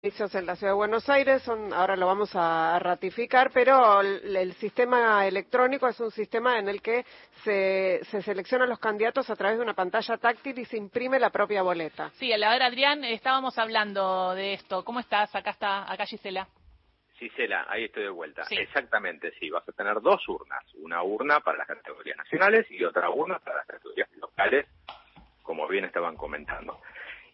[0.00, 4.52] en la Ciudad de Buenos Aires, son, ahora lo vamos a ratificar, pero el, el,
[4.52, 7.04] sistema electrónico es un sistema en el que
[7.42, 11.30] se, se, seleccionan los candidatos a través de una pantalla táctil y se imprime la
[11.30, 12.10] propia boleta.
[12.10, 14.84] Sí, a la hora, Adrián, estábamos hablando de esto.
[14.84, 15.34] ¿Cómo estás?
[15.34, 16.46] Acá está, acá Gisela.
[17.14, 18.44] Gisela, ahí estoy de vuelta.
[18.44, 18.54] Sí.
[18.56, 19.50] Exactamente, sí.
[19.50, 20.62] Vas a tener dos urnas.
[20.76, 24.64] Una urna para las categorías nacionales y otra urna para las categorías locales,
[25.42, 26.80] como bien estaban comentando.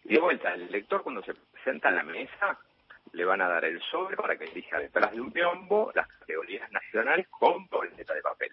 [0.05, 2.59] Y de vuelta, el elector cuando se presenta a la mesa,
[3.11, 6.71] le van a dar el sobre para que elija detrás de un biombo las categorías
[6.71, 8.51] nacionales con boleta de papel.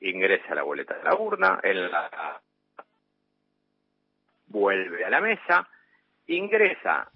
[0.00, 2.40] Ingresa la boleta de la urna, en la
[4.46, 5.68] vuelve a la mesa,
[6.28, 7.10] ingresa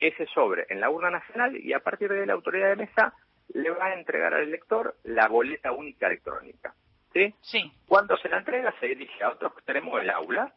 [0.00, 3.14] ese sobre en la urna nacional y a partir de la autoridad de mesa
[3.52, 6.74] le va a entregar al elector la boleta única electrónica.
[7.12, 7.32] ¿Sí?
[7.42, 7.72] Sí.
[7.86, 10.52] Cuando se la entrega se dirige a otro extremo del aula.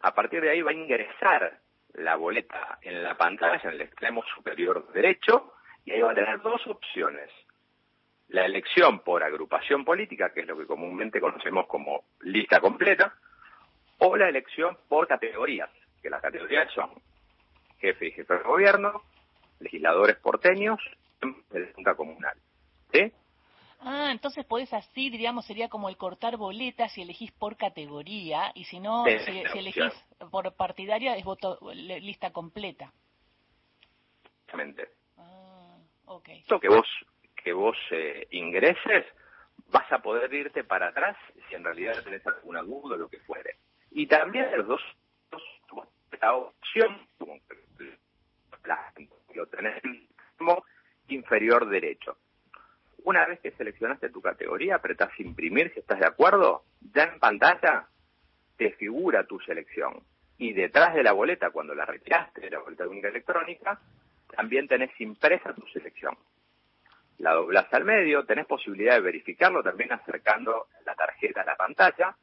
[0.00, 1.60] A partir de ahí va a ingresar
[1.94, 6.40] la boleta en la pantalla, en el extremo superior derecho, y ahí va a tener
[6.40, 7.30] dos opciones.
[8.28, 13.14] La elección por agrupación política, que es lo que comúnmente conocemos como lista completa,
[13.98, 15.70] o la elección por categorías,
[16.02, 16.90] que las categorías son
[17.78, 19.02] jefe y jefe de gobierno,
[19.60, 20.80] legisladores porteños,
[21.50, 22.36] de Junta Comunal.
[22.92, 23.12] ¿Sí?
[23.86, 28.64] Ah, entonces podés así, diríamos, sería como el cortar boletas si elegís por categoría y
[28.64, 29.18] si no, si,
[29.52, 29.92] si, elegís
[30.30, 32.90] por partidaria es voto lista completa.
[34.24, 34.88] Exactamente.
[35.18, 36.28] Ah, ok.
[36.30, 36.86] Esto que vos
[37.44, 39.04] que vos eh, ingreses,
[39.68, 41.14] vas a poder irte para atrás
[41.46, 43.58] si en realidad tenés alguna duda o lo que fuere.
[43.90, 44.80] Y también los dos,
[45.30, 45.42] dos
[46.22, 47.06] la opción,
[49.34, 49.82] lo tenés
[50.38, 50.64] como
[51.08, 52.16] inferior derecho
[53.04, 57.86] una vez que seleccionaste tu categoría, apretás imprimir si estás de acuerdo, ya en pantalla
[58.56, 60.02] te figura tu selección.
[60.38, 63.78] Y detrás de la boleta, cuando la retiraste de la boleta única electrónica,
[64.34, 66.16] también tenés impresa tu selección.
[67.18, 72.16] La doblás al medio, tenés posibilidad de verificarlo también acercando la tarjeta a la pantalla.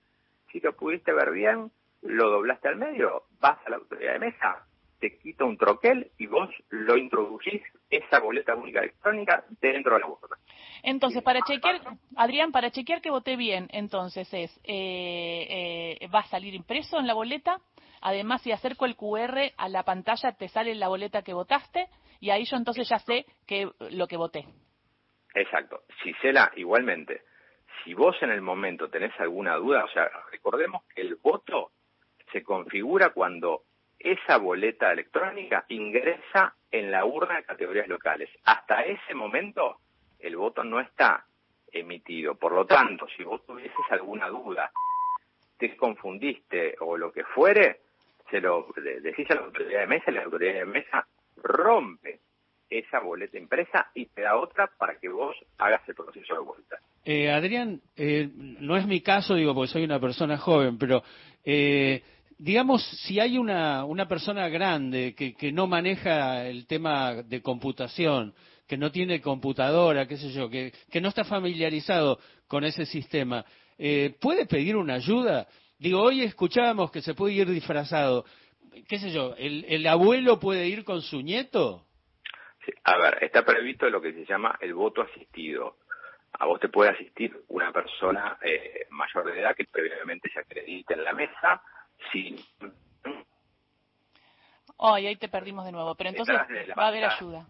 [0.52, 1.72] Si lo pudiste ver bien,
[2.02, 4.66] lo doblaste al medio, vas a la autoridad de mesa,
[5.00, 10.08] te quita un troquel y vos lo introducís, esa boleta única electrónica, dentro de la
[10.08, 10.21] boleta.
[10.84, 11.82] Entonces, para chequear,
[12.16, 17.08] Adrián, para chequear que voté bien, entonces es, eh, eh, va a salir impreso en
[17.08, 17.58] la boleta,
[18.02, 21.88] además si acerco el QR a la pantalla te sale la boleta que votaste
[22.20, 24.46] y ahí yo entonces ya sé que lo que voté.
[25.34, 25.82] Exacto.
[26.04, 27.22] Gisela, igualmente,
[27.84, 31.72] si vos en el momento tenés alguna duda, o sea, recordemos que el voto
[32.32, 33.64] se configura cuando
[34.00, 38.30] esa boleta electrónica ingresa en la urna de categorías locales.
[38.44, 39.78] Hasta ese momento
[40.22, 41.26] el voto no está
[41.72, 42.36] emitido.
[42.36, 44.72] Por lo tanto, si vos tuvieses alguna duda,
[45.58, 47.82] te confundiste o lo que fuere,
[48.30, 48.68] se lo
[49.02, 52.20] decís a la autoridad de mesa y la autoridad de mesa rompe
[52.70, 56.80] esa boleta impresa y te da otra para que vos hagas el proceso de vuelta.
[57.04, 61.04] Eh, Adrián, eh, no es mi caso, digo, porque soy una persona joven, pero
[61.44, 62.02] eh,
[62.38, 68.34] digamos, si hay una, una persona grande que, que no maneja el tema de computación,
[68.72, 73.44] que no tiene computadora, qué sé yo, que, que no está familiarizado con ese sistema,
[73.78, 75.46] eh, ¿puede pedir una ayuda?
[75.78, 78.24] Digo, hoy escuchábamos que se puede ir disfrazado.
[78.88, 79.36] ¿Qué sé yo?
[79.38, 81.86] ¿El, el abuelo puede ir con su nieto?
[82.66, 85.76] Sí, a ver, está previsto lo que se llama el voto asistido.
[86.40, 90.94] A vos te puede asistir una persona eh, mayor de edad que previamente se acredite
[90.94, 91.62] en la mesa,
[92.14, 92.38] Sí.
[94.80, 96.38] Ay, ahí te perdimos de nuevo, pero entonces
[96.78, 97.46] va a haber ayuda.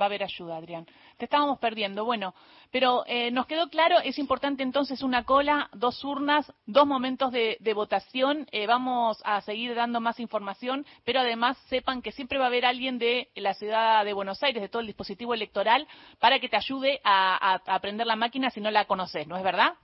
[0.00, 0.86] Va a haber ayuda, Adrián.
[1.18, 2.04] Te estábamos perdiendo.
[2.04, 2.34] Bueno,
[2.70, 7.56] pero eh, nos quedó claro, es importante entonces una cola, dos urnas, dos momentos de,
[7.60, 8.46] de votación.
[8.52, 12.64] Eh, vamos a seguir dando más información, pero además sepan que siempre va a haber
[12.64, 15.86] alguien de la ciudad de Buenos Aires, de todo el dispositivo electoral,
[16.18, 19.74] para que te ayude a, aprender la máquina si no la conoces, ¿no es verdad?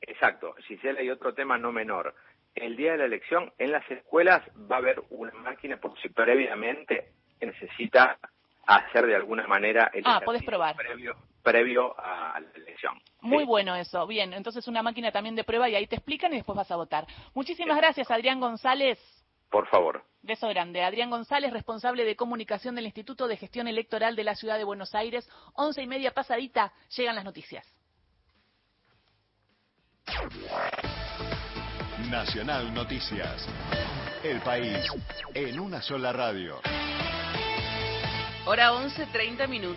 [0.00, 0.54] Exacto.
[0.66, 2.14] Gisela, hay otro tema no menor
[2.54, 6.08] el día de la elección en las escuelas va a haber una máquina por si
[6.08, 8.18] previamente necesita
[8.76, 10.76] hacer de alguna manera el ah, puedes probar.
[10.76, 13.00] previo previo a la elección.
[13.22, 14.06] Muy bueno eso.
[14.06, 16.76] Bien, entonces una máquina también de prueba y ahí te explican y después vas a
[16.76, 17.06] votar.
[17.32, 18.98] Muchísimas gracias, Adrián González.
[19.50, 20.04] Por favor.
[20.20, 20.82] Beso grande.
[20.82, 24.94] Adrián González, responsable de comunicación del Instituto de Gestión Electoral de la Ciudad de Buenos
[24.94, 25.28] Aires.
[25.54, 27.66] Once y media pasadita, llegan las noticias.
[32.10, 33.48] Nacional Noticias.
[34.22, 34.90] El país
[35.34, 36.60] en una sola radio.
[38.48, 39.76] Hora 11, 30 minutos.